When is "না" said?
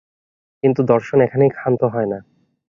2.07-2.19